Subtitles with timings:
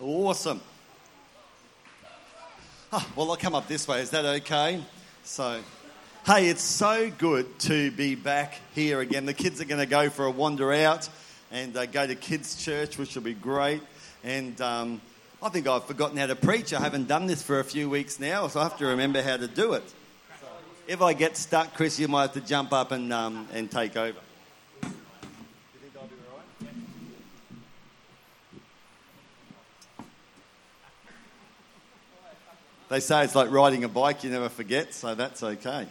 [0.00, 0.60] Awesome.
[2.92, 4.00] Oh, well, I'll come up this way.
[4.00, 4.82] Is that okay?
[5.22, 5.60] So,
[6.26, 9.26] hey, it's so good to be back here again.
[9.26, 11.08] The kids are going to go for a wander out
[11.50, 13.82] and uh, go to kids' church, which will be great.
[14.24, 15.00] And um,
[15.42, 16.72] I think I've forgotten how to preach.
[16.72, 19.36] I haven't done this for a few weeks now, so I have to remember how
[19.36, 19.84] to do it.
[20.88, 23.96] If I get stuck, Chris, you might have to jump up and, um, and take
[23.96, 24.18] over.
[32.92, 35.86] They say it's like riding a bike, you never forget, so that's okay.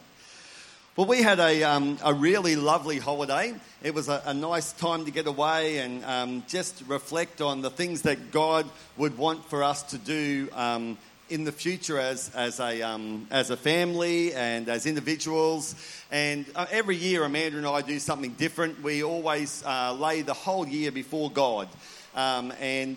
[0.96, 3.56] Well, we had a, um, a really lovely holiday.
[3.82, 7.72] It was a, a, nice time to get away and um, just reflect on the
[7.72, 10.96] things that God would want for us to do um,
[11.32, 15.74] in the future as, as, a, um, as a family and as individuals.
[16.12, 18.84] And uh, every year, Amanda and I do something different.
[18.84, 21.68] We always uh, lay the whole year before God.
[22.16, 22.96] Um, and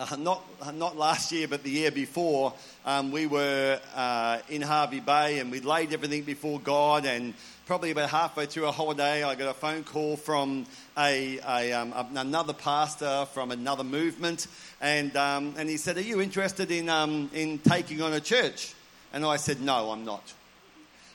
[0.00, 0.42] uh, not,
[0.74, 2.54] not last year, but the year before,
[2.86, 7.04] um, we were uh, in Hervey Bay and we laid everything before God.
[7.04, 7.34] And
[7.66, 11.92] probably about halfway through a holiday, I got a phone call from a, a um,
[12.16, 14.46] another pastor from another movement.
[14.80, 18.74] And, um, and he said, Are you interested in, um, in taking on a church?
[19.12, 20.32] And I said, No, I'm not.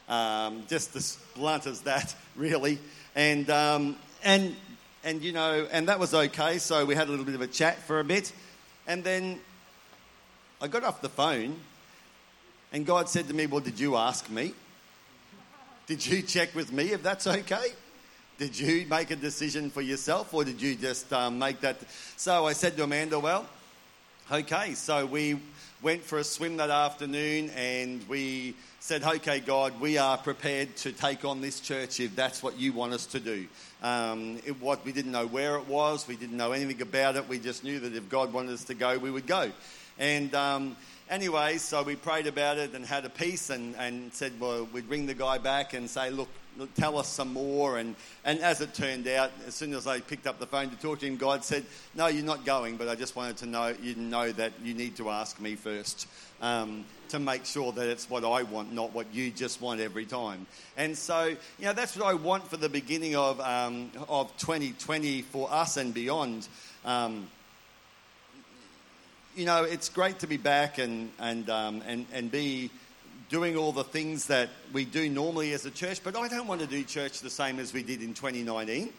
[0.08, 2.78] Um, just as blunt as that, really.
[3.16, 4.56] And, um, and,
[5.04, 6.60] and, you know, and that was okay.
[6.60, 8.32] So we had a little bit of a chat for a bit.
[8.88, 9.40] And then
[10.62, 11.60] I got off the phone,
[12.72, 14.54] and God said to me, Well, did you ask me?
[15.88, 17.74] Did you check with me if that's okay?
[18.38, 21.78] Did you make a decision for yourself, or did you just um, make that?
[22.18, 23.46] So I said to Amanda, Well,
[24.32, 24.74] okay.
[24.74, 25.40] So we
[25.86, 30.92] went for a swim that afternoon, and we said, Okay, God, we are prepared to
[30.92, 33.46] take on this church if that's what you want us to do.
[33.84, 37.30] Um, it, what, we didn't know where it was, we didn't know anything about it.
[37.30, 39.52] We just knew that if God wanted us to go, we would go.
[40.00, 40.76] And um,
[41.10, 44.88] anyway, so we prayed about it and had a peace and, and said, well, we'd
[44.88, 47.78] ring the guy back and say, look, look, tell us some more.
[47.78, 50.76] And, and as it turned out, as soon as I picked up the phone to
[50.78, 53.76] talk to him, God said, no, you're not going, but I just wanted to know
[53.82, 56.08] you know that you need to ask me first.
[56.42, 60.06] Um, to make sure that it's what I want, not what you just want every
[60.06, 60.48] time.
[60.76, 65.22] And so, you know, that's what I want for the beginning of, um, of 2020
[65.22, 66.48] for us and beyond.
[66.84, 67.28] Um,
[69.36, 72.72] you know, it's great to be back and, and, um, and, and be
[73.30, 76.62] doing all the things that we do normally as a church, but I don't want
[76.62, 78.94] to do church the same as we did in 2019.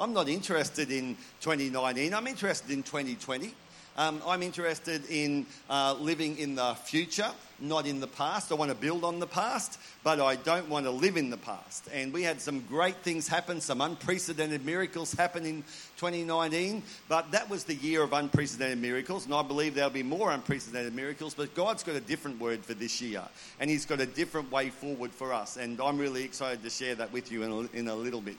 [0.00, 3.54] I'm not interested in 2019, I'm interested in 2020.
[3.98, 8.52] Um, I'm interested in uh, living in the future, not in the past.
[8.52, 11.38] I want to build on the past, but I don't want to live in the
[11.38, 11.88] past.
[11.94, 15.62] And we had some great things happen, some unprecedented miracles happen in
[15.96, 20.30] 2019, but that was the year of unprecedented miracles, and I believe there'll be more
[20.30, 21.34] unprecedented miracles.
[21.34, 23.22] But God's got a different word for this year,
[23.60, 25.56] and He's got a different way forward for us.
[25.56, 28.36] And I'm really excited to share that with you in a, in a little bit.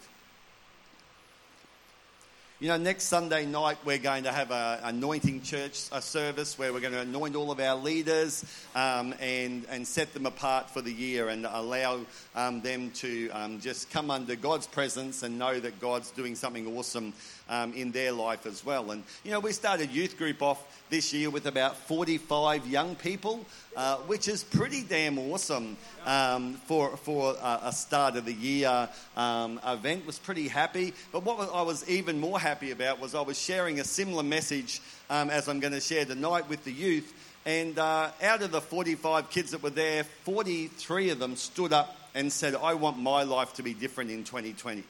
[2.59, 6.73] You know, next Sunday night we're going to have an anointing church a service where
[6.73, 10.81] we're going to anoint all of our leaders um, and, and set them apart for
[10.81, 11.99] the year and allow
[12.35, 16.75] um, them to um, just come under God's presence and know that God's doing something
[16.75, 17.13] awesome
[17.49, 18.91] um, in their life as well.
[18.91, 23.45] And, you know, we started youth group off this year with about 45 young people,
[23.75, 28.89] uh, which is pretty damn awesome um, for, for a, a, start of the year
[29.15, 30.05] um, event.
[30.05, 30.93] Was pretty happy.
[31.11, 34.81] But what I was even more happy about was I was sharing a similar message
[35.09, 37.13] um, as I'm going to share tonight with the youth.
[37.45, 41.95] And uh, out of the 45 kids that were there, 43 of them stood up
[42.13, 44.83] and said, I want my life to be different in 2020.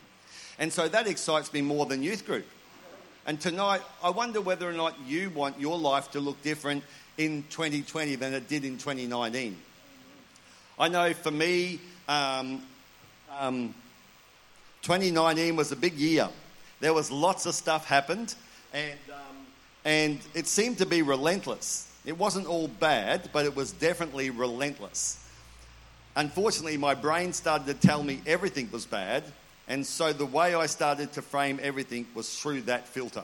[0.60, 2.46] And so that excites me more than youth group.
[3.26, 6.84] And tonight, I wonder whether or not you want your life to look different
[7.18, 9.58] in 2020 than it did in 2019.
[10.80, 12.64] I know for me, um,
[13.38, 13.74] um,
[14.84, 16.30] 2019 was a big year.
[16.80, 18.36] There was lots of stuff happened,
[18.74, 19.38] and, um,
[19.84, 21.92] and it seemed to be relentless.
[22.06, 25.24] It wasn't all bad, but it was definitely relentless.
[26.16, 29.24] Unfortunately, my brain started to tell me everything was bad,
[29.68, 33.24] and so the way I started to frame everything was through that filter.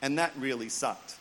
[0.00, 1.16] And that really sucked.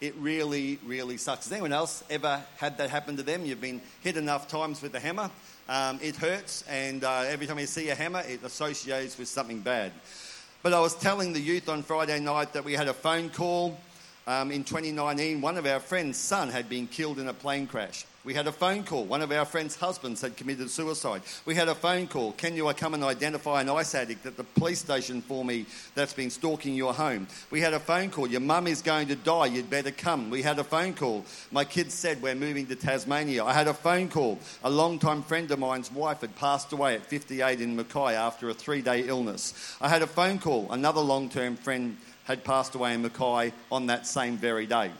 [0.00, 1.46] It really, really sucks.
[1.46, 3.44] Has anyone else ever had that happen to them?
[3.44, 5.30] You've been hit enough times with a hammer,
[5.68, 9.60] um, it hurts, and uh, every time you see a hammer, it associates with something
[9.60, 9.92] bad.
[10.62, 13.78] But I was telling the youth on Friday night that we had a phone call
[14.26, 15.40] um, in 2019.
[15.40, 18.52] One of our friends' son had been killed in a plane crash We had a
[18.52, 19.06] phone call.
[19.06, 21.22] One of our friends' husbands had committed suicide.
[21.46, 22.32] We had a phone call.
[22.32, 25.64] Can you come and identify an ice addict at the police station for me
[25.94, 27.26] that's been stalking your home?
[27.50, 28.26] We had a phone call.
[28.26, 29.46] Your mum is going to die.
[29.46, 30.28] You'd better come.
[30.28, 31.24] We had a phone call.
[31.50, 33.44] My kids said we're moving to Tasmania.
[33.44, 34.38] I had a phone call.
[34.62, 38.54] A long-time friend of mine's wife had passed away at 58 in Mackay after a
[38.54, 39.54] three-day illness.
[39.80, 40.70] I had a phone call.
[40.70, 44.90] Another long-term friend had passed away in Mackay on that same very day.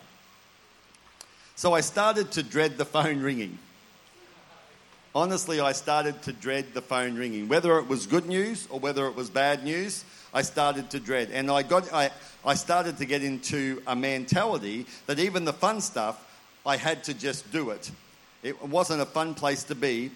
[1.59, 3.59] So I started to dread the phone ringing.
[5.13, 7.49] Honestly, I started to dread the phone ringing.
[7.49, 11.31] Whether it was good news or whether it was bad news, I started to dread.
[11.33, 12.11] And I, got, I,
[12.45, 16.25] I started to get into a mentality that even the fun stuff,
[16.65, 17.91] I had to just do it.
[18.45, 20.13] It wasn't a fun place to be.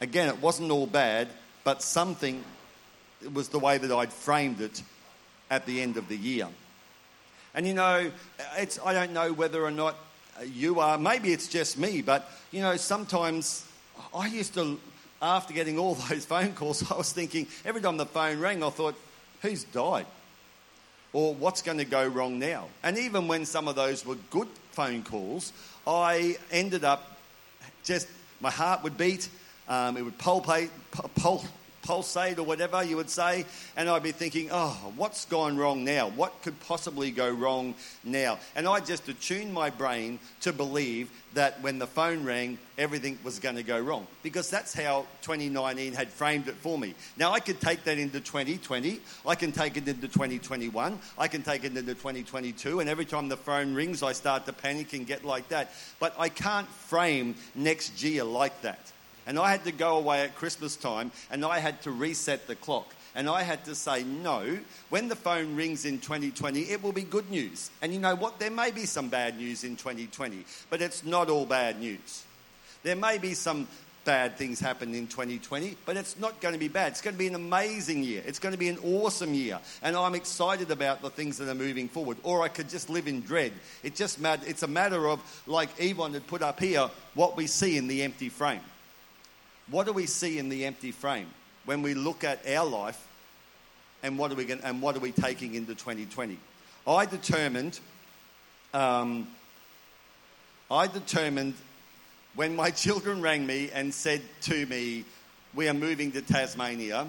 [0.00, 1.28] Again, it wasn't all bad,
[1.64, 2.42] but something
[3.34, 4.82] was the way that I'd framed it
[5.50, 6.48] at the end of the year.
[7.54, 8.10] And you know,
[8.56, 9.94] it's, I don't know whether or not
[10.46, 10.98] you are.
[10.98, 13.66] Maybe it's just me, but you know, sometimes
[14.14, 14.78] I used to,
[15.20, 18.70] after getting all those phone calls, I was thinking every time the phone rang, I
[18.70, 18.94] thought,
[19.42, 20.06] who's died?
[21.12, 22.66] Or what's going to go wrong now?
[22.82, 25.52] And even when some of those were good phone calls,
[25.86, 27.16] I ended up
[27.82, 28.08] just,
[28.40, 29.28] my heart would beat,
[29.68, 30.70] um, it would pulpate,
[31.16, 31.44] pul-
[31.88, 36.10] pulsate or whatever you would say, and I'd be thinking, oh, what's gone wrong now?
[36.10, 37.74] What could possibly go wrong
[38.04, 38.38] now?
[38.54, 43.38] And I just attuned my brain to believe that when the phone rang, everything was
[43.38, 46.94] going to go wrong because that's how 2019 had framed it for me.
[47.16, 51.42] Now I could take that into 2020, I can take it into 2021, I can
[51.42, 55.06] take it into 2022, and every time the phone rings, I start to panic and
[55.06, 55.72] get like that.
[56.00, 58.92] But I can't frame next year like that.
[59.28, 62.56] And I had to go away at Christmas time and I had to reset the
[62.56, 62.94] clock.
[63.14, 64.58] And I had to say, no,
[64.88, 67.70] when the phone rings in 2020, it will be good news.
[67.82, 68.38] And you know what?
[68.38, 72.24] There may be some bad news in 2020, but it's not all bad news.
[72.82, 73.68] There may be some
[74.04, 76.92] bad things happen in 2020, but it's not going to be bad.
[76.92, 78.22] It's going to be an amazing year.
[78.24, 79.58] It's going to be an awesome year.
[79.82, 82.16] And I'm excited about the things that are moving forward.
[82.22, 83.52] Or I could just live in dread.
[83.82, 87.76] It just it's a matter of, like Yvonne had put up here, what we see
[87.76, 88.60] in the empty frame.
[89.70, 91.28] What do we see in the empty frame
[91.64, 93.06] when we look at our life
[94.02, 96.38] and what are we, going, and what are we taking into 2020?
[96.86, 97.78] I determined,
[98.72, 99.28] um,
[100.70, 101.54] I determined
[102.34, 105.04] when my children rang me and said to me,
[105.54, 107.06] We are moving to Tasmania.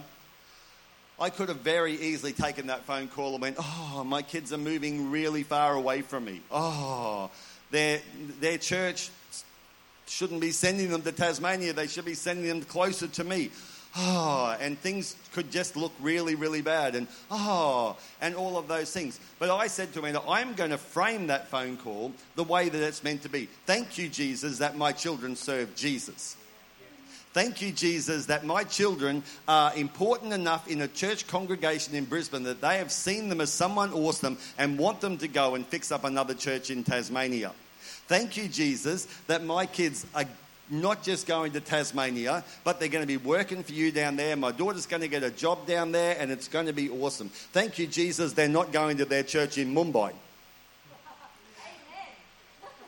[1.21, 4.57] I could have very easily taken that phone call and went, Oh, my kids are
[4.57, 6.41] moving really far away from me.
[6.51, 7.29] Oh,
[7.71, 8.01] their,
[8.39, 9.11] their church
[10.09, 13.51] shouldn't be sending them to Tasmania, they should be sending them closer to me.
[13.97, 18.91] Oh, and things could just look really, really bad, and oh, and all of those
[18.91, 19.19] things.
[19.39, 22.81] But I said to Amanda, I'm going to frame that phone call the way that
[22.83, 23.47] it's meant to be.
[23.65, 26.35] Thank you, Jesus, that my children serve Jesus.
[27.31, 32.43] Thank you, Jesus, that my children are important enough in a church congregation in Brisbane
[32.43, 35.91] that they have seen them as someone awesome and want them to go and fix
[35.91, 37.53] up another church in Tasmania.
[38.09, 40.25] Thank you, Jesus, that my kids are
[40.71, 44.35] not just going to Tasmania, but they're going to be working for you down there.
[44.35, 47.29] My daughter's going to get a job down there, and it's going to be awesome.
[47.29, 50.13] Thank you, Jesus, they're not going to their church in Mumbai.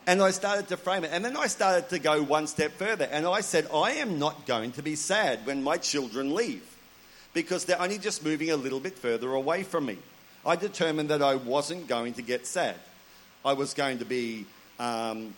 [0.08, 1.12] And I started to frame it.
[1.14, 3.08] And then I started to go one step further.
[3.12, 6.66] And I said, I am not going to be sad when my children leave
[7.36, 10.00] because they're only just moving a little bit further away from me.
[10.44, 12.76] I determined that I wasn't going to get sad.
[13.46, 14.48] I was going to be
[14.82, 15.34] um,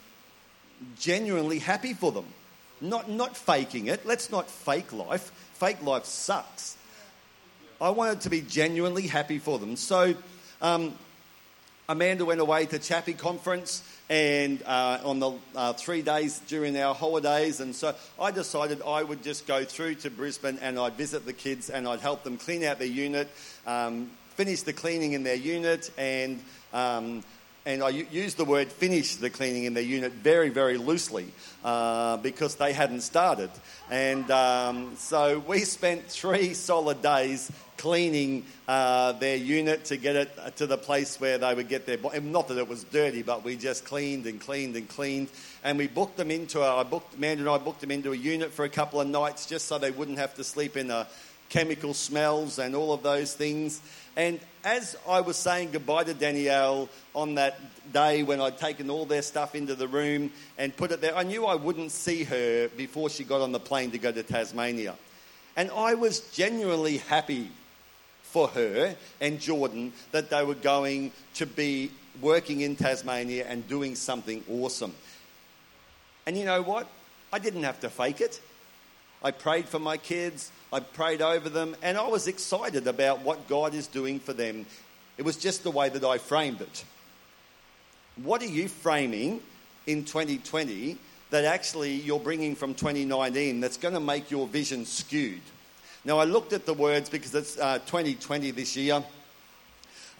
[0.99, 2.25] genuinely happy for them.
[2.81, 4.05] Not, not faking it.
[4.05, 5.31] Let's not fake life.
[5.55, 6.77] Fake life sucks.
[7.79, 9.75] I wanted to be genuinely happy for them.
[9.75, 10.15] So
[10.61, 10.93] um,
[11.89, 16.95] Amanda went away to Chappie Conference and uh, on the uh, three days during our
[16.95, 17.59] holidays.
[17.59, 21.33] And so I decided I would just go through to Brisbane and I'd visit the
[21.33, 23.29] kids and I'd help them clean out their unit,
[23.67, 26.41] um, finish the cleaning in their unit, and
[26.73, 27.23] um,
[27.65, 31.27] and I used the word finish the cleaning in their unit very, very loosely
[31.63, 33.49] uh, because they hadn't started.
[33.89, 40.55] And um, so we spent three solid days cleaning uh, their unit to get it
[40.57, 41.97] to the place where they would get their.
[42.21, 45.29] Not that it was dirty, but we just cleaned and cleaned and cleaned.
[45.63, 46.77] And we booked them into a.
[46.77, 49.45] I booked Amanda and I booked them into a unit for a couple of nights
[49.45, 51.07] just so they wouldn't have to sleep in a
[51.47, 53.81] chemical smells and all of those things.
[54.17, 57.59] And as I was saying goodbye to Danielle on that
[57.91, 61.23] day when I'd taken all their stuff into the room and put it there, I
[61.23, 64.95] knew I wouldn't see her before she got on the plane to go to Tasmania.
[65.55, 67.51] And I was genuinely happy
[68.23, 71.91] for her and Jordan that they were going to be
[72.21, 74.93] working in Tasmania and doing something awesome.
[76.25, 76.87] And you know what?
[77.33, 78.39] I didn't have to fake it.
[79.23, 83.47] I prayed for my kids, I prayed over them, and I was excited about what
[83.47, 84.65] God is doing for them.
[85.17, 86.83] It was just the way that I framed it.
[88.17, 89.41] What are you framing
[89.87, 90.97] in 2020
[91.29, 95.41] that actually you're bringing from 2019 that's going to make your vision skewed?
[96.05, 99.01] Now, I looked at the words because it's uh, 2020 this year.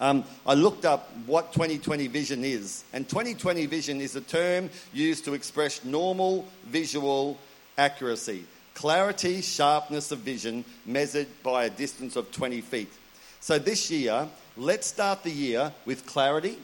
[0.00, 5.24] Um, I looked up what 2020 vision is, and 2020 vision is a term used
[5.26, 7.38] to express normal visual
[7.78, 12.92] accuracy, clarity, sharpness of vision measured by a distance of 20 feet.
[13.40, 16.58] So this year, let's start the year with clarity,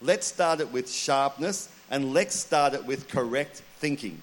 [0.00, 4.20] let's start it with sharpness, and let's start it with correct thinking.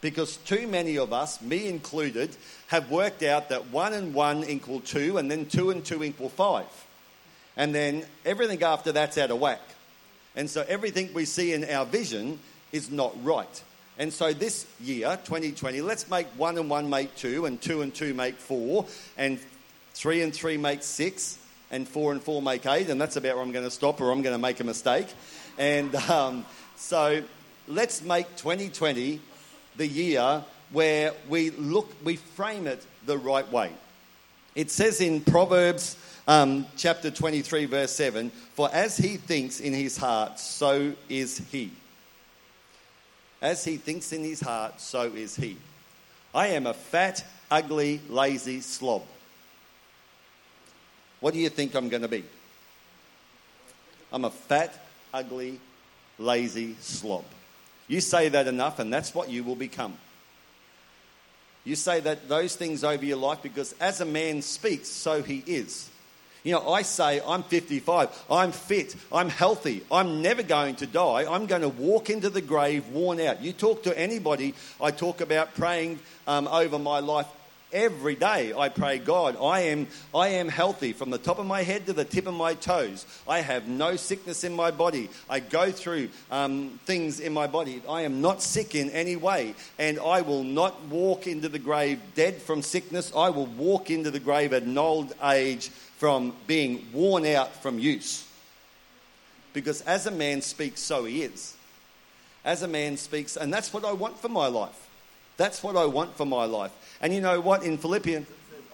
[0.00, 2.36] Because too many of us, me included,
[2.68, 6.28] have worked out that one and one equal two, and then two and two equal
[6.28, 6.66] five.
[7.56, 9.60] And then everything after that's out of whack.
[10.34, 12.38] And so everything we see in our vision
[12.72, 13.62] is not right.
[13.98, 17.94] And so this year, 2020, let's make one and one make two, and two and
[17.94, 18.86] two make four,
[19.18, 19.38] and
[19.94, 21.38] three and three make six,
[21.70, 24.12] and four and four make eight, and that's about where I'm going to stop or
[24.12, 25.06] I'm going to make a mistake.
[25.58, 26.44] And um,
[26.76, 27.22] so
[27.68, 29.20] let's make 2020
[29.76, 33.70] the year where we look, we frame it the right way.
[34.54, 35.96] It says in Proverbs
[36.28, 41.70] um, chapter 23, verse 7 For as he thinks in his heart, so is he.
[43.42, 45.58] As he thinks in his heart, so is he.
[46.32, 49.02] I am a fat, ugly, lazy slob.
[51.18, 52.24] What do you think I'm going to be?
[54.12, 54.72] I'm a fat,
[55.12, 55.58] ugly,
[56.18, 57.24] lazy slob.
[57.88, 59.98] You say that enough, and that's what you will become.
[61.64, 65.42] You say that those things over your life because as a man speaks, so he
[65.46, 65.90] is.
[66.44, 71.32] You know, I say I'm 55, I'm fit, I'm healthy, I'm never going to die,
[71.32, 73.42] I'm going to walk into the grave worn out.
[73.42, 77.26] You talk to anybody, I talk about praying um, over my life
[77.72, 81.62] every day I pray, God, I am, I am healthy from the top of my
[81.62, 83.06] head to the tip of my toes.
[83.26, 85.08] I have no sickness in my body.
[85.28, 87.82] I go through um, things in my body.
[87.88, 89.54] I am not sick in any way.
[89.78, 93.12] And I will not walk into the grave dead from sickness.
[93.16, 95.70] I will walk into the grave at an old age
[96.02, 98.26] from being worn out from use.
[99.52, 101.54] Because as a man speaks, so he is.
[102.44, 104.88] As a man speaks, and that's what I want for my life.
[105.36, 106.72] That's what I want for my life.
[107.00, 107.62] And you know what?
[107.62, 108.26] In Philippians,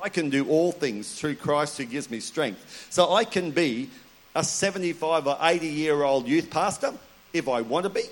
[0.03, 2.87] I can do all things through Christ who gives me strength.
[2.89, 3.91] So I can be
[4.35, 6.95] a 75 or 80 year old youth pastor
[7.35, 8.05] if I want to be,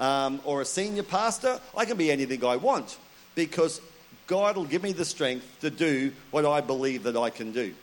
[0.00, 1.60] um, or a senior pastor.
[1.76, 2.98] I can be anything I want
[3.36, 3.80] because
[4.26, 7.76] God will give me the strength to do what I believe that I can do.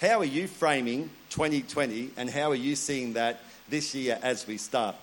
[0.00, 4.56] How are you framing 2020 and how are you seeing that this year as we
[4.56, 4.96] start?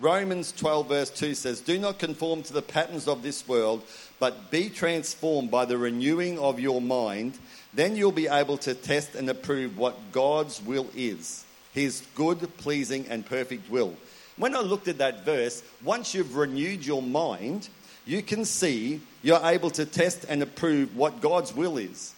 [0.00, 3.82] Romans 12, verse 2 says, Do not conform to the patterns of this world,
[4.18, 7.38] but be transformed by the renewing of your mind.
[7.74, 13.06] Then you'll be able to test and approve what God's will is his good, pleasing,
[13.10, 13.94] and perfect will.
[14.38, 17.68] When I looked at that verse, once you've renewed your mind,
[18.06, 22.14] you can see you're able to test and approve what God's will is.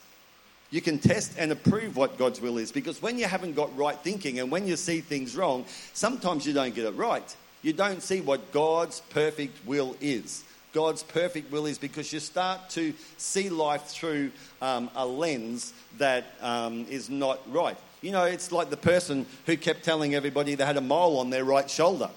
[0.70, 3.98] You can test and approve what God's will is because when you haven't got right
[3.98, 5.64] thinking and when you see things wrong,
[5.94, 7.36] sometimes you don't get it right.
[7.62, 10.44] You don't see what God's perfect will is.
[10.74, 14.30] God's perfect will is because you start to see life through
[14.60, 17.76] um, a lens that um, is not right.
[18.02, 21.30] You know, it's like the person who kept telling everybody they had a mole on
[21.30, 22.10] their right shoulder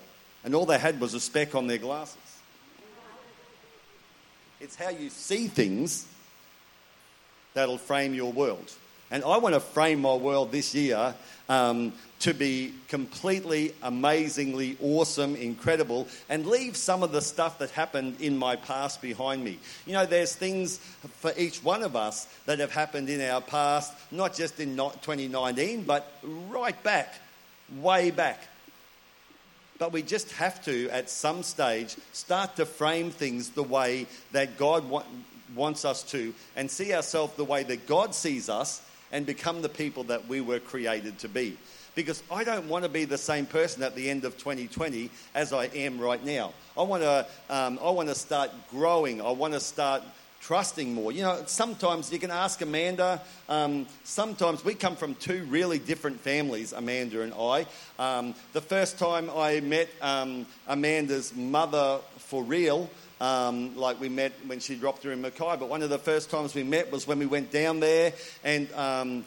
[0.44, 2.18] and all they had was a speck on their glasses.
[4.62, 6.06] It's how you see things
[7.56, 8.72] that'll frame your world.
[9.10, 11.16] And I want to frame my world this year
[11.50, 18.22] um, to be completely, amazingly awesome, incredible, and leave some of the stuff that happened
[18.22, 19.58] in my past behind me.
[19.88, 20.78] You know, there's things
[21.20, 25.84] for each one of us that have happened in our past, not just in 2019,
[25.84, 26.10] but
[26.50, 27.16] right back,
[27.80, 28.44] way back.
[29.82, 34.60] But we just have to, at some stage, start to frame things the way that
[34.60, 35.02] God wa-
[35.56, 39.70] wants us to and see ourselves the way that God sees us and become the
[39.70, 41.58] people that we were created to be.
[41.96, 45.52] Because I don't want to be the same person at the end of 2020 as
[45.52, 46.54] I am right now.
[46.78, 49.20] I want to, um, I want to start growing.
[49.20, 50.04] I want to start
[50.42, 51.12] trusting more.
[51.12, 56.20] You know, sometimes you can ask Amanda, um, sometimes we come from two really different
[56.20, 57.68] families, Amanda and I.
[58.00, 64.32] Um, the first time I met um, Amanda's mother for real, um, like we met
[64.48, 67.08] when she dropped her in Mackay, but one of the first times we met was
[67.08, 69.26] when we went down there and um,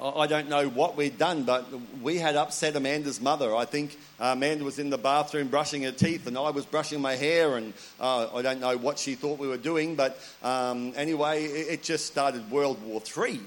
[0.00, 1.66] I don't know what we'd done, but
[2.00, 3.54] we had upset Amanda's mother.
[3.54, 7.02] I think uh, Amanda was in the bathroom brushing her teeth, and I was brushing
[7.02, 10.94] my hair, and uh, I don't know what she thought we were doing, but um,
[10.96, 13.40] anyway, it just started World War Three.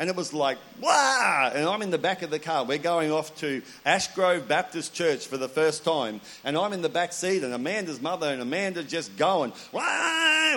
[0.00, 1.52] And it was like, wow!
[1.54, 2.64] And I'm in the back of the car.
[2.64, 6.22] We're going off to Ashgrove Baptist Church for the first time.
[6.42, 10.56] And I'm in the back seat, and Amanda's mother and Amanda just going, wow!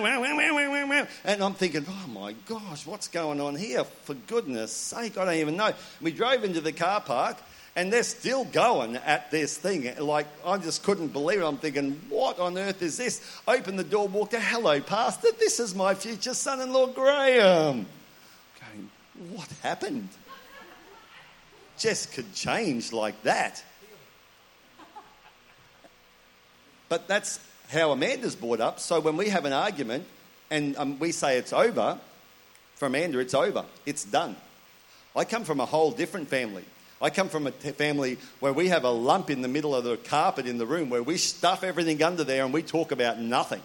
[1.26, 3.84] And I'm thinking, oh my gosh, what's going on here?
[3.84, 5.74] For goodness sake, I don't even know.
[6.00, 7.36] We drove into the car park,
[7.76, 9.94] and they're still going at this thing.
[10.00, 11.46] Like, I just couldn't believe it.
[11.46, 13.22] I'm thinking, what on earth is this?
[13.46, 17.88] Open the door, walked out, hello, Pastor, this is my future son in law, Graham
[19.32, 20.10] what happened?
[21.78, 23.64] Just could change like that.
[26.90, 27.40] But that's
[27.70, 28.80] how Amanda's brought up.
[28.80, 30.06] So when we have an argument
[30.52, 32.00] and um, we say it's over,
[32.76, 33.66] for Amanda, it's over.
[33.86, 34.36] It's done.
[35.16, 36.66] I come from a whole different family.
[37.02, 39.84] I come from a t- family where we have a lump in the middle of
[39.84, 43.20] the carpet in the room where we stuff everything under there and we talk about
[43.20, 43.62] nothing.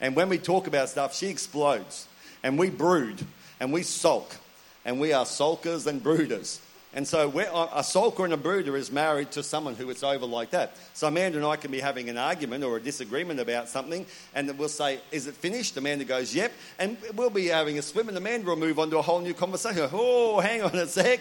[0.00, 2.06] And when we talk about stuff, she explodes.
[2.42, 3.24] And we brood
[3.60, 4.36] and we sulk
[4.84, 6.60] and we are sulkers and brooders.
[6.94, 10.50] And so a sulker and a brooder is married to someone who it's over like
[10.50, 10.76] that.
[10.92, 14.58] So Amanda and I can be having an argument or a disagreement about something, and
[14.58, 18.16] we'll say, "Is it finished?" Amanda goes, "Yep," and we'll be having a swim, and
[18.18, 19.88] Amanda will move on to a whole new conversation.
[19.90, 21.20] Oh, hang on a sec,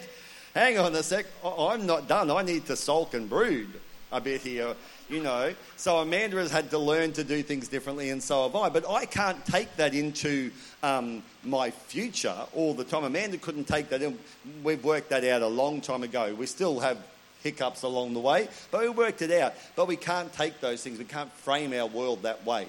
[0.53, 1.25] hang on a sec.
[1.41, 2.29] I'm not done.
[2.29, 3.69] I need to sulk and brood
[4.11, 4.75] a bit here
[5.11, 5.53] you know.
[5.75, 8.69] So Amanda has had to learn to do things differently, and so have I.
[8.69, 10.51] But I can't take that into
[10.81, 13.03] um, my future all the time.
[13.03, 14.17] Amanda couldn't take that in.
[14.63, 16.33] We've worked that out a long time ago.
[16.33, 16.97] We still have
[17.43, 19.53] hiccups along the way, but we worked it out.
[19.75, 22.67] But we can't take those things, we can't frame our world that way.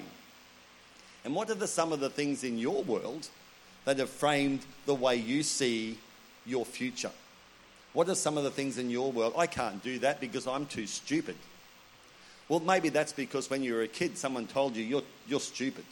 [1.25, 3.29] And what are the, some of the things in your world
[3.85, 5.99] that have framed the way you see
[6.45, 7.13] your future?
[7.93, 9.35] What are some of the things in your world?
[9.37, 11.37] I can't do that because I'm too stupid.
[12.49, 15.85] Well, maybe that's because when you were a kid, someone told you you're, you're stupid.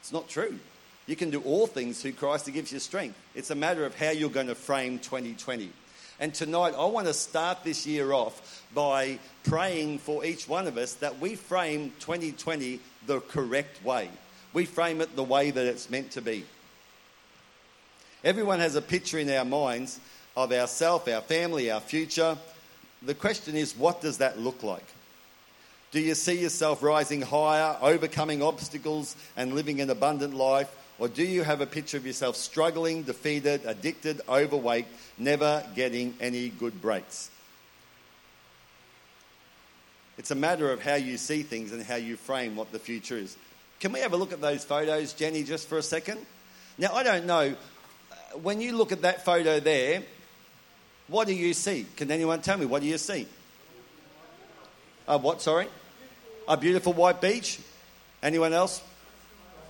[0.00, 0.58] It's not true.
[1.06, 3.18] You can do all things through Christ who gives you strength.
[3.34, 5.70] It's a matter of how you're going to frame 2020.
[6.20, 10.76] And tonight, I want to start this year off by praying for each one of
[10.76, 14.08] us that we frame 2020 the correct way.
[14.52, 16.44] We frame it the way that it's meant to be.
[18.22, 19.98] Everyone has a picture in our minds
[20.36, 22.36] of ourselves, our family, our future.
[23.02, 24.84] The question is, what does that look like?
[25.90, 30.70] Do you see yourself rising higher, overcoming obstacles, and living an abundant life?
[30.98, 34.86] Or do you have a picture of yourself struggling, defeated, addicted, overweight,
[35.18, 37.30] never getting any good breaks?
[40.18, 43.16] It's a matter of how you see things and how you frame what the future
[43.16, 43.36] is.
[43.80, 46.20] Can we have a look at those photos, Jenny, just for a second?
[46.76, 47.56] Now, I don't know.
[48.42, 50.02] When you look at that photo there,
[51.08, 51.86] what do you see?
[51.96, 52.66] Can anyone tell me?
[52.66, 53.26] What do you see?
[55.10, 55.66] Uh, what, sorry?
[56.46, 57.58] A beautiful white beach.
[58.22, 58.80] Anyone else?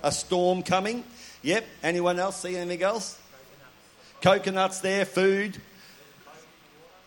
[0.03, 1.03] A storm coming.
[1.41, 1.65] Yep.
[1.81, 3.19] Anyone else see anything else?
[4.21, 5.59] Coconuts, Coconuts there, food,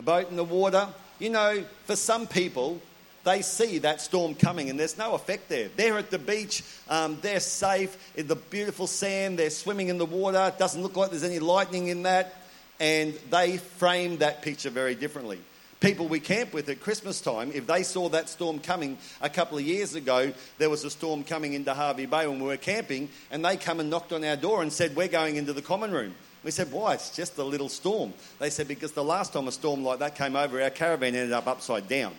[0.01, 0.89] a boat in the water.
[1.21, 2.81] You know, for some people,
[3.23, 5.69] they see that storm coming and there's no effect there.
[5.77, 10.07] They're at the beach, um, they're safe, in the beautiful sand, they're swimming in the
[10.07, 12.35] water, it doesn't look like there's any lightning in that,
[12.81, 15.39] and they frame that picture very differently
[15.85, 19.59] people we camp with at Christmas time, if they saw that storm coming a couple
[19.59, 23.11] of years ago, there was a storm coming into Hervey Bay when we were camping,
[23.31, 25.93] and they come and knocked on our door and said, We're going into the common
[25.93, 26.15] room.
[26.43, 26.95] We said, Why?
[26.95, 28.15] It's just a little storm.
[28.39, 31.33] They said, Because the last time a storm like that came over, our caravan ended
[31.33, 32.15] up upside down.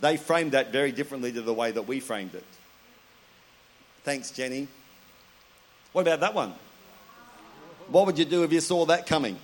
[0.00, 2.44] They framed that very differently to the way that we framed it.
[4.04, 4.68] Thanks, Jenny.
[5.92, 6.54] What about that one?
[7.88, 9.36] What would you do if you saw that coming?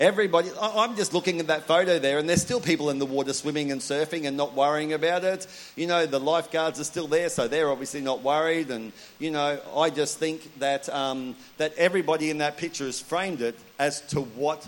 [0.00, 3.34] Everybody, I'm just looking at that photo there, and there's still people in the water
[3.34, 5.46] swimming and surfing and not worrying about it.
[5.76, 8.70] You know, the lifeguards are still there, so they're obviously not worried.
[8.70, 13.42] And, you know, I just think that, um, that everybody in that picture has framed
[13.42, 14.66] it as to what,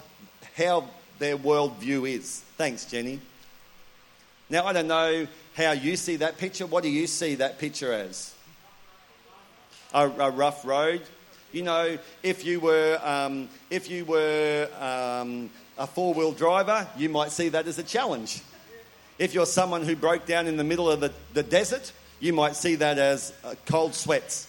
[0.54, 0.86] how
[1.18, 2.40] their worldview is.
[2.58, 3.18] Thanks, Jenny.
[4.50, 6.66] Now, I don't know how you see that picture.
[6.66, 8.34] What do you see that picture as?
[9.94, 11.00] A, a rough road?
[11.52, 17.10] You know, if you were, um, if you were um, a four wheel driver, you
[17.10, 18.40] might see that as a challenge.
[19.18, 22.56] If you're someone who broke down in the middle of the, the desert, you might
[22.56, 24.48] see that as uh, cold sweats.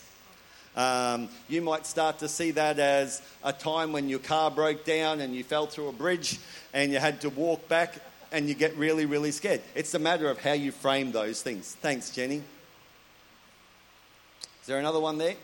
[0.78, 5.20] Um, you might start to see that as a time when your car broke down
[5.20, 6.40] and you fell through a bridge
[6.74, 7.96] and you had to walk back
[8.32, 9.62] and you get really, really scared.
[9.76, 11.76] It's a matter of how you frame those things.
[11.82, 12.38] Thanks, Jenny.
[14.62, 15.36] Is there another one there?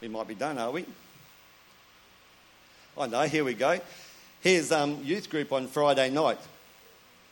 [0.00, 0.86] We might be done, are we?
[2.96, 3.78] Oh know, here we go.
[4.40, 6.38] Here's um, youth group on Friday night.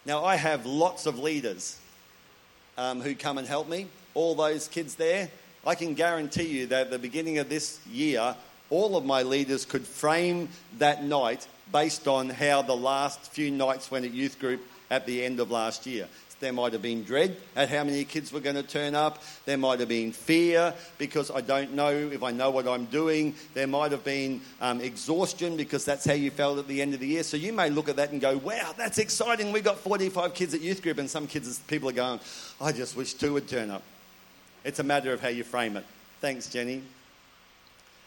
[0.05, 1.79] Now, I have lots of leaders
[2.77, 3.87] um, who come and help me.
[4.13, 5.31] All those kids there,
[5.67, 8.37] I can guarantee you that at the beginning of this year,
[8.69, 13.91] all of my leaders could frame that night based on how the last few nights
[13.91, 16.07] went at youth group at the end of last year.
[16.41, 19.23] There might have been dread at how many kids were going to turn up.
[19.45, 23.35] There might have been fear because I don't know if I know what I'm doing.
[23.55, 27.01] There might have been um, exhaustion because that's how you felt at the end of
[27.01, 27.25] the year.
[27.25, 29.51] So you may look at that and go, wow, that's exciting.
[29.51, 32.21] We've got 45 kids at youth group, and some kids, people are going,
[32.61, 33.83] I just wish two would turn up.
[34.65, 35.85] It's a matter of how you frame it.
[36.21, 36.83] Thanks, Jenny.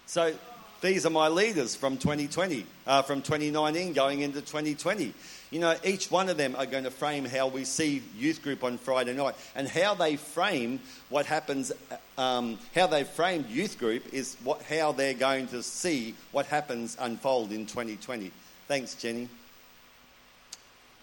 [0.06, 0.34] So
[0.82, 5.14] these are my leaders from 2020, uh, from 2019 going into 2020.
[5.52, 8.64] You know, each one of them are going to frame how we see youth group
[8.64, 11.72] on Friday night and how they frame what happens,
[12.18, 16.98] um, how they framed youth group is what, how they're going to see what happens
[17.00, 18.32] unfold in 2020.
[18.68, 19.30] Thanks, Jenny.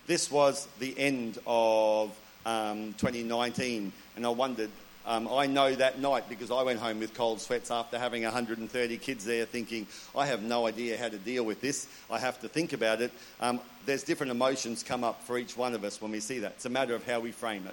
[0.09, 4.71] This was the end of um, 2019, and I wondered
[5.09, 8.99] um, I know that night because I went home with cold sweats after having 130
[8.99, 11.89] kids there, thinking, I have no idea how to deal with this.
[12.11, 13.11] I have to think about it.
[13.41, 16.53] Um, there's different emotions come up for each one of us when we see that.
[16.53, 17.67] It's a matter of how we frame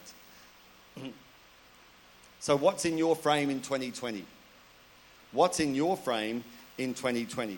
[0.96, 1.14] it.
[2.40, 4.24] so, what's in your frame in 2020?
[5.34, 6.46] What's in your frame
[6.78, 7.58] in 2020?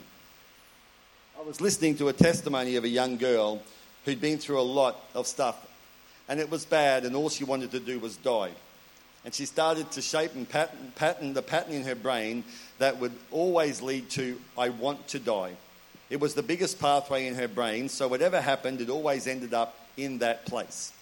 [1.40, 3.62] I was listening to a testimony of a young girl
[4.06, 5.68] who'd been through a lot of stuff,
[6.28, 8.54] and it was bad, and all she wanted to do was die
[9.26, 12.44] and she started to shape and pattern, pattern the pattern in her brain
[12.80, 15.54] that would always lead to, I want to die.
[16.10, 19.76] It was the biggest pathway in her brain, so whatever happened, it always ended up
[19.98, 20.94] in that place.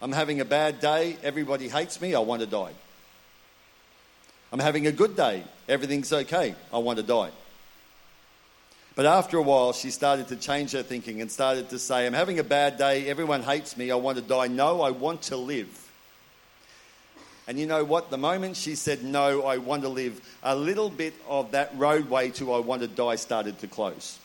[0.00, 2.72] I'm having a bad day, everybody hates me, I want to die.
[4.52, 7.30] I'm having a good day, everything's okay, I want to die.
[8.94, 12.12] But after a while, she started to change her thinking and started to say, I'm
[12.12, 14.48] having a bad day, everyone hates me, I want to die.
[14.48, 15.87] No, I want to live.
[17.48, 18.10] And you know what?
[18.10, 22.28] The moment she said, No, I want to live, a little bit of that roadway
[22.32, 24.18] to I want to die started to close.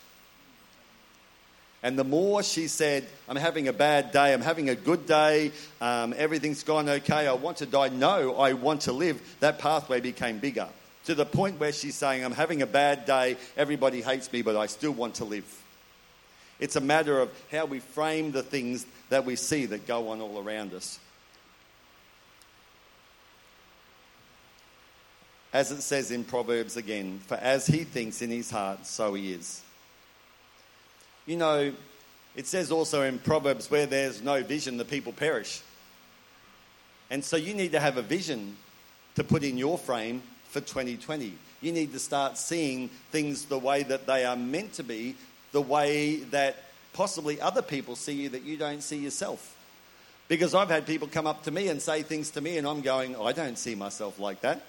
[1.82, 5.52] And the more she said, I'm having a bad day, I'm having a good day,
[5.82, 10.00] um, everything's gone okay, I want to die, no, I want to live, that pathway
[10.00, 10.68] became bigger.
[11.06, 14.56] To the point where she's saying, I'm having a bad day, everybody hates me, but
[14.56, 15.46] I still want to live.
[16.58, 20.22] It's a matter of how we frame the things that we see that go on
[20.22, 21.00] all around us.
[25.54, 29.32] As it says in Proverbs again, for as he thinks in his heart, so he
[29.34, 29.62] is.
[31.28, 31.72] You know,
[32.36, 35.62] it says also in Proverbs, where there's no vision, the people perish.
[37.12, 38.58] And so you need to have a vision
[39.16, 41.34] to put in your frame for 2020.
[41.62, 45.16] You need to start seeing things the way that they are meant to be,
[45.52, 46.56] the way that
[46.94, 49.56] possibly other people see you that you don't see yourself.
[50.28, 52.82] Because I've had people come up to me and say things to me, and I'm
[52.82, 54.64] going, I don't see myself like that.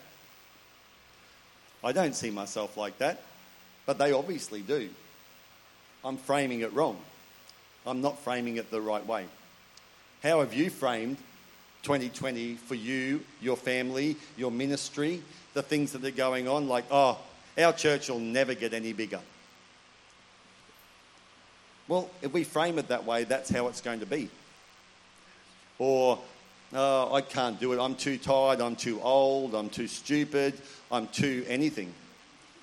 [1.85, 3.23] I don't see myself like that,
[3.85, 4.89] but they obviously do.
[6.05, 6.99] I'm framing it wrong.
[7.87, 9.27] I'm not framing it the right way.
[10.23, 11.19] How have you framed
[11.83, 16.67] 2020 for you, your family, your ministry, the things that are going on?
[16.69, 17.19] Like, oh,
[17.59, 19.21] our church will never get any bigger.
[21.87, 24.31] Well, if we frame it that way, that's how it's going to be.
[25.79, 26.19] Or
[26.75, 27.81] oh, I can't do it.
[27.81, 28.61] I'm too tired.
[28.61, 29.55] I'm too old.
[29.55, 30.55] I'm too stupid.
[30.91, 31.95] I'm too anything.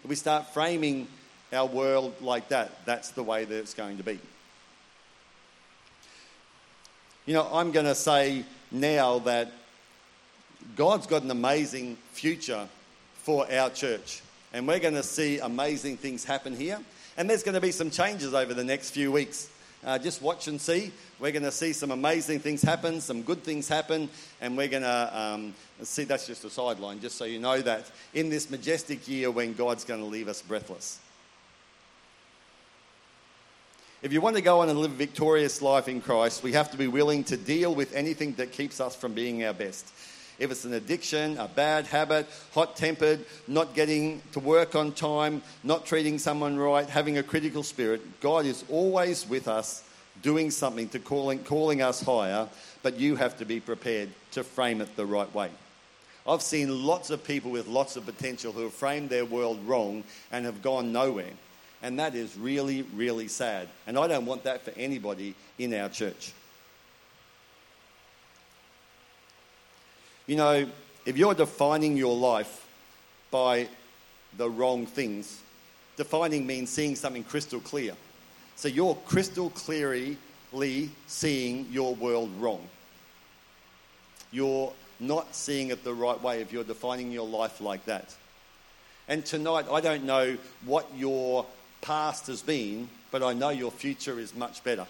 [0.03, 1.07] If we start framing
[1.53, 4.19] our world like that, that's the way that it's going to be.
[7.25, 9.51] You know, I'm going to say now that
[10.75, 12.67] God's got an amazing future
[13.23, 14.21] for our church.
[14.53, 16.79] And we're going to see amazing things happen here.
[17.17, 19.49] And there's going to be some changes over the next few weeks.
[19.83, 20.91] Uh, just watch and see.
[21.19, 24.83] We're going to see some amazing things happen, some good things happen, and we're going
[24.83, 29.07] to um, see that's just a sideline, just so you know that in this majestic
[29.07, 30.99] year when God's going to leave us breathless.
[34.03, 36.71] If you want to go on and live a victorious life in Christ, we have
[36.71, 39.91] to be willing to deal with anything that keeps us from being our best.
[40.41, 45.43] If it's an addiction, a bad habit, hot tempered, not getting to work on time,
[45.63, 49.83] not treating someone right, having a critical spirit, God is always with us
[50.23, 52.49] doing something to calling, calling us higher,
[52.81, 55.51] but you have to be prepared to frame it the right way.
[56.27, 60.03] I've seen lots of people with lots of potential who have framed their world wrong
[60.31, 61.33] and have gone nowhere.
[61.83, 63.67] And that is really, really sad.
[63.85, 66.33] And I don't want that for anybody in our church.
[70.27, 70.67] You know,
[71.05, 72.67] if you're defining your life
[73.31, 73.67] by
[74.37, 75.41] the wrong things,
[75.97, 77.93] defining means seeing something crystal clear.
[78.55, 80.17] So you're crystal clearly
[81.07, 82.67] seeing your world wrong.
[84.31, 88.15] You're not seeing it the right way if you're defining your life like that.
[89.07, 91.45] And tonight, I don't know what your
[91.81, 94.85] past has been, but I know your future is much better.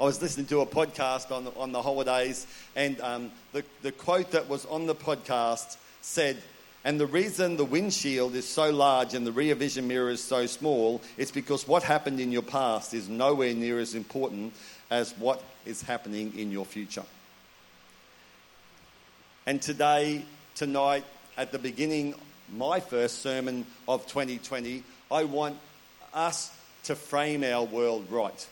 [0.00, 3.90] I was listening to a podcast on the, on the holidays, and um, the, the
[3.90, 6.36] quote that was on the podcast said,
[6.84, 10.46] and the reason the windshield is so large and the rear vision mirror is so
[10.46, 14.54] small is because what happened in your past is nowhere near as important
[14.88, 17.04] as what is happening in your future.
[19.46, 21.04] And today, tonight,
[21.36, 22.14] at the beginning,
[22.54, 25.58] my first sermon of 2020, I want
[26.14, 26.52] us
[26.84, 28.46] to frame our world right.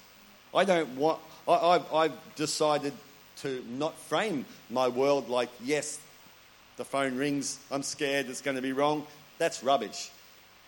[0.54, 2.92] I don't want, I, have I've decided
[3.42, 5.98] to not frame my world like, yes,
[6.76, 9.06] the phone rings, I'm scared it's going to be wrong.
[9.38, 10.10] That's rubbish.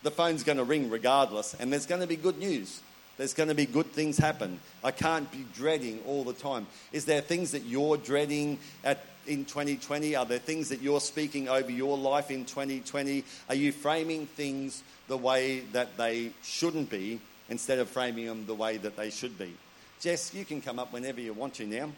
[0.02, 2.80] The phone's going to ring regardless, and there's going to be good news.
[3.16, 4.60] There's going to be good things happen.
[4.84, 6.68] I can't be dreading all the time.
[6.92, 10.14] Is there things that you're dreading at, in 2020?
[10.14, 13.24] Are there things that you're speaking over your life in 2020?
[13.48, 18.54] Are you framing things the way that they shouldn't be instead of framing them the
[18.54, 19.52] way that they should be?
[20.00, 21.90] Jess, you can come up whenever you want to now.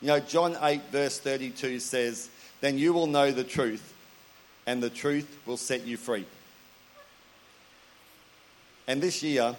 [0.00, 2.28] You know, John 8, verse 32 says,
[2.60, 3.94] Then you will know the truth,
[4.66, 6.26] and the truth will set you free.
[8.88, 9.54] And this year,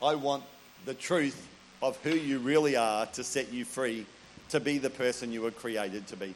[0.00, 0.44] I want
[0.84, 1.48] the truth
[1.82, 4.06] of who you really are to set you free
[4.50, 6.34] to be the person you were created to be.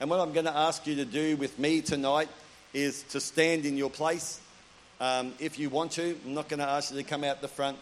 [0.00, 2.28] And what I'm going to ask you to do with me tonight
[2.76, 4.38] is to stand in your place.
[5.00, 7.48] Um, if you want to, I'm not going to ask you to come out the
[7.48, 7.78] front.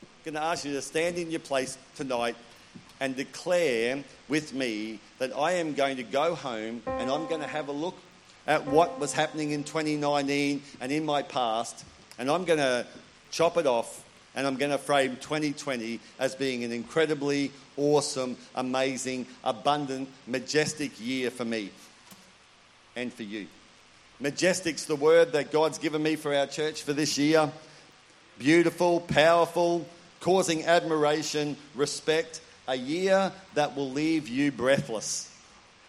[0.00, 2.36] I'm going to ask you to stand in your place tonight
[3.00, 7.48] and declare with me that I am going to go home and I'm going to
[7.48, 7.96] have a look
[8.46, 11.84] at what was happening in 2019 and in my past,
[12.16, 12.86] and I'm going to
[13.32, 14.04] chop it off
[14.36, 21.28] and I'm going to frame 2020 as being an incredibly awesome, amazing, abundant, majestic year
[21.32, 21.72] for me
[22.94, 23.48] and for you.
[24.20, 27.52] Majestic's the word that God's given me for our church for this year.
[28.36, 29.86] Beautiful, powerful,
[30.20, 35.32] causing admiration, respect, a year that will leave you breathless.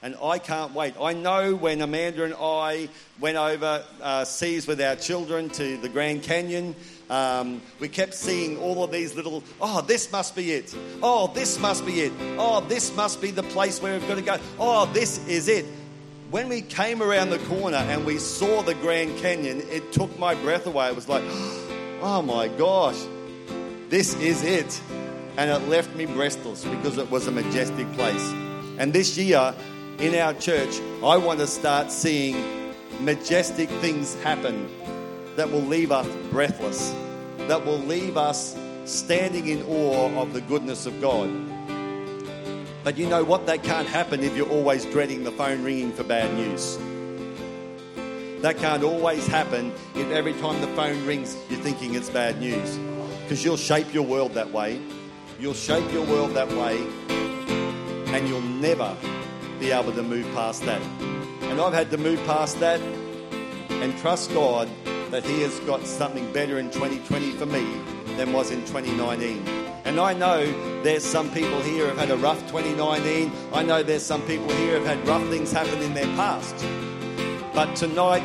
[0.04, 0.94] And I can't wait.
[1.02, 2.90] I know when Amanda and I
[3.20, 6.76] went over uh, seas with our children to the Grand Canyon,
[7.10, 10.74] um, we kept seeing all of these little, oh, this must be it.
[11.02, 12.14] Oh, this must be it.
[12.38, 14.38] Oh, this must be the place where we've got to go.
[14.60, 15.66] Oh, this is it.
[16.32, 20.36] When we came around the corner and we saw the Grand Canyon, it took my
[20.36, 20.88] breath away.
[20.88, 21.24] It was like,
[22.04, 23.00] oh my gosh,
[23.90, 24.80] this is it.
[25.38, 28.32] And it left me breathless because it was a majestic place.
[28.78, 29.56] And this year
[29.98, 34.70] in our church, I want to start seeing majestic things happen
[35.36, 36.94] that will leave us breathless,
[37.48, 41.28] that will leave us standing in awe of the goodness of God.
[42.84, 43.46] But you know what?
[43.48, 46.78] That can't happen if you're always dreading the phone ringing for bad news.
[48.42, 52.78] That can't always happen if every time the phone rings you're thinking it's bad news
[53.24, 54.82] because you'll shape your world that way.
[55.40, 56.78] You'll shape your world that way,
[58.14, 58.96] and you'll never
[59.60, 60.82] be able to move past that.
[61.44, 62.82] And I've had to move past that
[63.70, 64.70] and trust God
[65.12, 67.66] that He has got something better in 2020 for me
[68.16, 69.59] than was in 2019.
[69.90, 70.46] And I know
[70.84, 73.32] there's some people here who have had a rough 2019.
[73.52, 76.56] I know there's some people here who have had rough things happen in their past.
[77.56, 78.22] But tonight,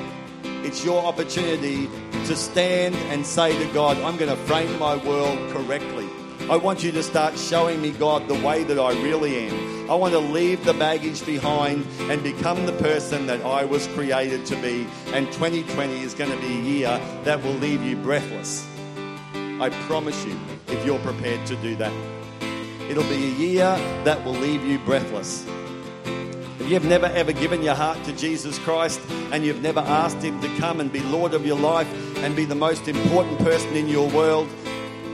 [0.63, 1.89] it's your opportunity
[2.27, 6.07] to stand and say to God, I'm going to frame my world correctly.
[6.51, 9.91] I want you to start showing me, God, the way that I really am.
[9.91, 14.45] I want to leave the baggage behind and become the person that I was created
[14.47, 14.87] to be.
[15.15, 18.69] And 2020 is going to be a year that will leave you breathless.
[19.33, 21.93] I promise you, if you're prepared to do that.
[22.89, 25.47] It'll be a year that will leave you breathless.
[26.61, 29.01] If you've never ever given your heart to Jesus Christ
[29.33, 32.45] and you've never asked Him to come and be Lord of your life and be
[32.45, 34.49] the most important person in your world,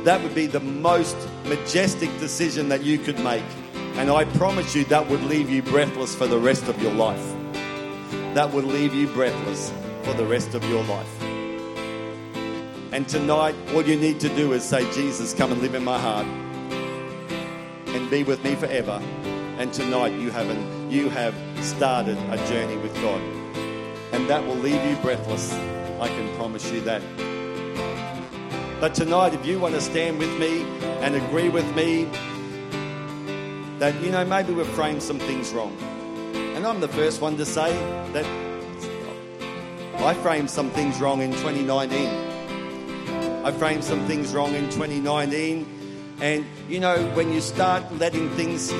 [0.05, 3.45] that would be the most majestic decision that you could make.
[3.95, 7.35] And I promise you that would leave you breathless for the rest of your life.
[8.35, 11.30] That would leave you breathless for the rest of your life.
[12.93, 15.99] And tonight, all you need to do is say, Jesus, come and live in my
[15.99, 16.27] heart
[17.87, 19.01] and be with me forever.
[19.59, 23.21] And tonight, you have an you have started a journey with God.
[24.13, 25.53] And that will leave you breathless.
[26.01, 27.01] I can promise you that.
[28.81, 30.63] But tonight, if you want to stand with me
[31.03, 32.09] and agree with me
[33.79, 35.77] that, you know, maybe we've framed some things wrong.
[36.57, 37.73] And I'm the first one to say
[38.15, 38.27] that
[40.03, 42.30] I framed some things wrong in 2019.
[43.43, 46.19] I framed some things wrong in 2019.
[46.21, 48.71] And, you know, when you start letting things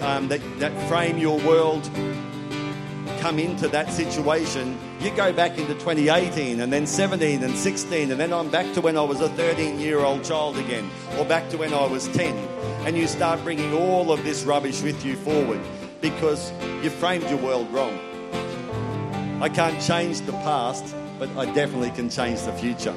[0.00, 1.90] um, that, that frame your world
[3.20, 8.18] come into that situation, you go back into 2018 and then 17 and 16, and
[8.18, 11.50] then I'm back to when I was a 13 year old child again, or back
[11.50, 12.34] to when I was 10.
[12.86, 15.60] And you start bringing all of this rubbish with you forward
[16.00, 16.52] because
[16.82, 17.98] you framed your world wrong.
[19.42, 22.94] I can't change the past, but I definitely can change the future.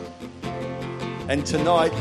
[1.30, 1.94] And tonight,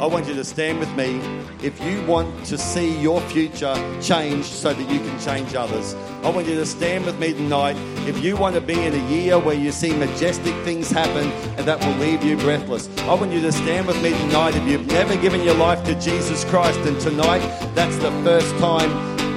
[0.00, 1.20] I want you to stand with me
[1.62, 5.94] if you want to see your future change so that you can change others.
[6.24, 7.76] I want you to stand with me tonight
[8.08, 11.68] if you want to be in a year where you see majestic things happen and
[11.68, 12.88] that will leave you breathless.
[13.02, 15.94] I want you to stand with me tonight if you've never given your life to
[16.00, 18.90] Jesus Christ and tonight that's the first time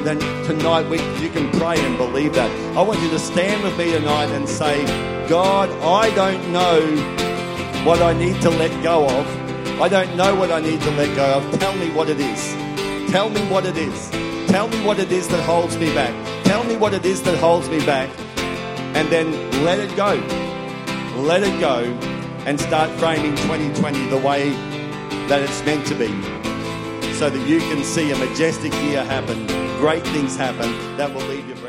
[0.04, 2.50] then tonight we, you can pray and believe that.
[2.76, 4.84] I want you to stand with me tonight and say,
[5.30, 7.23] God, I don't know
[7.86, 11.14] what I need to let go of, I don't know what I need to let
[11.18, 11.60] go of.
[11.60, 12.54] Tell me what it is.
[13.12, 14.10] Tell me what it is.
[14.48, 16.14] Tell me what it is that holds me back.
[16.46, 18.10] Tell me what it is that holds me back.
[18.96, 19.34] And then
[19.66, 20.14] let it go.
[21.22, 21.80] Let it go
[22.46, 24.52] and start framing 2020 the way
[25.28, 26.08] that it's meant to be.
[27.16, 29.46] So that you can see a majestic year happen,
[29.80, 31.63] great things happen that will leave you.